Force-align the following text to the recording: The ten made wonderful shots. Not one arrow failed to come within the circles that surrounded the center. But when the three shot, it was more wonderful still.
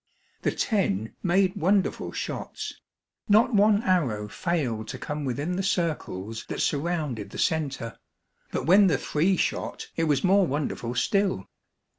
The 0.41 0.49
ten 0.51 1.13
made 1.21 1.55
wonderful 1.55 2.11
shots. 2.11 2.81
Not 3.29 3.53
one 3.53 3.83
arrow 3.83 4.27
failed 4.29 4.87
to 4.87 4.97
come 4.97 5.25
within 5.25 5.57
the 5.57 5.61
circles 5.61 6.43
that 6.47 6.59
surrounded 6.59 7.29
the 7.29 7.37
center. 7.37 7.99
But 8.49 8.65
when 8.65 8.87
the 8.87 8.97
three 8.97 9.37
shot, 9.37 9.89
it 9.95 10.05
was 10.05 10.23
more 10.23 10.47
wonderful 10.47 10.95
still. 10.95 11.45